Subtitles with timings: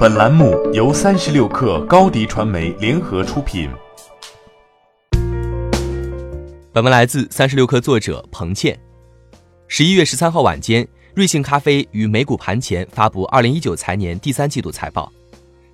[0.00, 3.68] 本栏目由三十六氪高低传媒联合出品。
[6.72, 8.80] 本文来自三十六氪作者彭倩。
[9.68, 15.12] 十一月十三号晚间，瑞幸咖啡于美股盘前发布二零一九财年第三季度财报。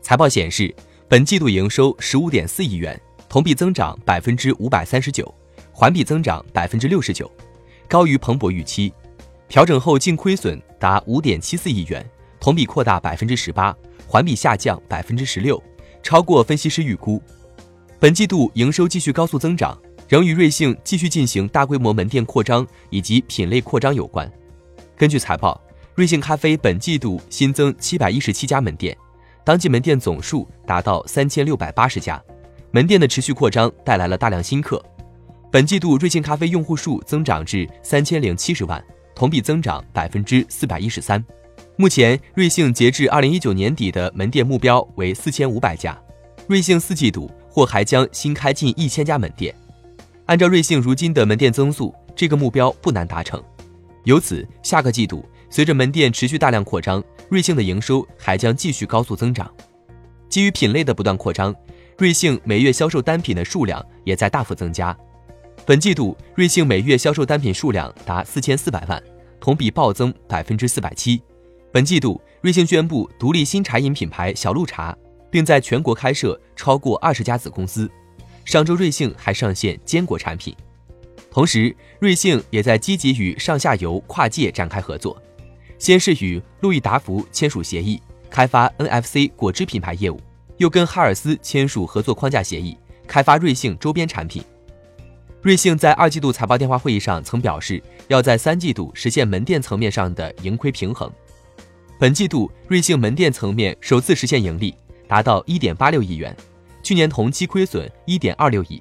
[0.02, 0.74] 财报显示，
[1.06, 5.32] 本季度营收十五点四亿元，同比增长百分之五百三十九，
[5.70, 7.30] 环比增长百分之六十九，
[7.88, 8.92] 高于彭博预期。
[9.48, 12.04] 调整后净亏损达五点七四亿元，
[12.40, 13.72] 同比扩大百分之十八，
[14.06, 15.62] 环比下降百分之十六，
[16.02, 17.22] 超过分析师预估。
[17.98, 19.76] 本季度营收继续高速增长，
[20.08, 24.30] 仍与瑞幸继续进行大规模门店扩张以及品类扩张有关。
[24.96, 25.60] 根据财报，
[25.94, 28.96] 瑞幸咖啡本季度新增七百一十七家门店，
[29.44, 32.22] 当季门店总数达到三千六百八十家，
[32.70, 34.82] 门店的持续扩张带来了大量新客。
[35.50, 38.82] 本季度瑞幸咖啡用户数增长至三千零七十万。
[39.16, 41.24] 同比增长百分之四百一十三。
[41.78, 45.94] 目前，瑞幸截至二零一九年底的门店目标为四千五百家。
[46.46, 49.54] 瑞幸四季度或还将新开近一千家门店。
[50.24, 53.42] 按照瑞幸如今的门店增速，这个目标不难达成。
[54.04, 59.50] 由此，下个季度随着门店持续大量扩张，瑞幸的营收还将继续高速增长。
[60.30, 61.54] 基于品类的不断扩张，
[61.98, 64.96] 瑞幸每月销售单品的数量也在大幅增加。
[65.66, 69.02] 本季度，瑞幸每月销售单品数量达四千四百万，
[69.38, 71.20] 同比暴增百分之四百七。
[71.72, 74.96] 本季度，瑞幸宣布独立新茶饮品牌小鹿茶，
[75.30, 77.90] 并在全国开设超过二十家子公司。
[78.44, 80.54] 上周，瑞幸还上线坚果产品。
[81.30, 85.20] 同时，瑞幸也在积极与上下游跨界展开合作，
[85.78, 90.18] 先是与路易达福签署协议，开发 NFC 果汁品牌业务，
[90.56, 92.74] 又跟哈尔斯签署合作框架协议，
[93.06, 94.42] 开发瑞幸周边产品。
[95.42, 101.12] 瑞幸在二季度财报电话会议上曾表示，要在三季度实现门店层面上的盈亏平衡。
[101.98, 104.74] 本季度，瑞幸门店层面首次实现盈利，
[105.08, 106.36] 达到一点八六亿元，
[106.82, 108.78] 去年同期亏损一点二六亿，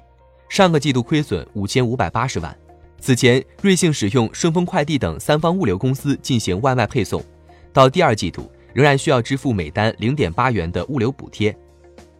[0.50, 2.54] 上个季度亏损五千五百八十万。
[3.00, 7.24] 此前，瑞幸使用顺丰快递等三方物流公司进行外卖配送，
[7.72, 11.56] 到第二季度仍然需要支付每单零点八元的物流补贴。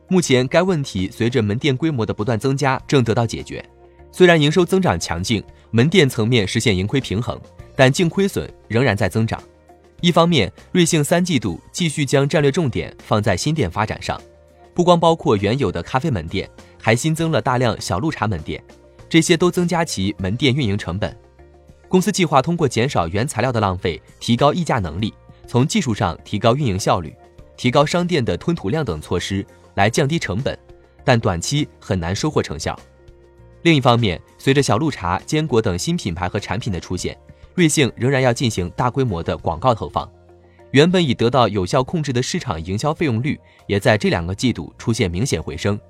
[0.09, 3.63] 目前，该问题随着门店规模的不断增加正得到解决。
[4.11, 7.39] 虽然营收增长强劲，门店层面实现盈亏平衡，
[7.75, 9.39] 但净亏损仍然在增长。
[10.03, 14.21] 一方面，瑞幸三季度继续将战略重点放在新店发展上，
[14.75, 16.49] 不光包括原有的咖啡门店，
[16.81, 18.62] 还新增了大量小鹿茶门店，
[19.09, 21.17] 这些都增加其门店运营成本。
[21.89, 25.15] 公司计划通过减少原材料的浪费，提高议价能力，
[25.47, 27.15] 从技术上提高运营效率，
[27.57, 29.47] 提高商店的吞吐量等措施
[29.77, 30.59] 来降低成本，
[31.05, 32.78] 但短期很难收获成效。
[33.63, 37.17] 另一方面，随着小鹿茶、坚果等新品牌和产品的出现，
[37.56, 40.06] 瑞幸仍然要进行大规模的广告投放。
[40.72, 45.81] 原本已得到有效控制的市场营销费用率，也在这两个季度出现明显回升。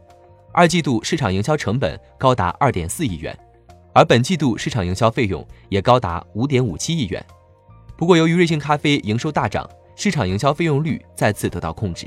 [0.53, 3.37] 二季度市场营销成本高达二点四亿元，
[3.93, 7.25] 而本季度市场营销费用也高达五点五七亿元。
[7.97, 12.07] 不过，由于瑞幸咖啡营收大涨，市场营销费用率再次得到控制。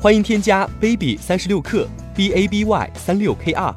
[0.00, 3.76] 欢迎添加 baby 三十六克 b a b y 三六 k r